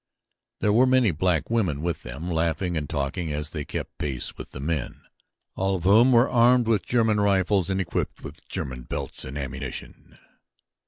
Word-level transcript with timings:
There 0.61 0.73
were 0.73 0.87
many 0.87 1.11
black 1.11 1.51
women 1.51 1.83
with 1.83 2.01
them, 2.01 2.27
laughing 2.31 2.75
and 2.75 2.89
talking 2.89 3.31
as 3.31 3.51
they 3.51 3.63
kept 3.63 3.99
pace 3.99 4.35
with 4.35 4.49
the 4.49 4.59
men, 4.59 5.03
all 5.55 5.75
of 5.75 5.83
whom 5.83 6.11
were 6.11 6.27
armed 6.27 6.67
with 6.67 6.87
German 6.87 7.19
rifles 7.19 7.69
and 7.69 7.79
equipped 7.79 8.23
with 8.23 8.49
German 8.49 8.81
belts 8.81 9.23
and 9.23 9.37
ammunition. 9.37 10.17